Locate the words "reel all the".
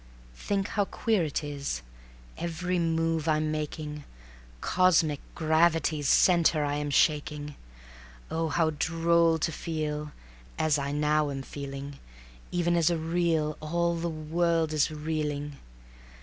12.95-14.09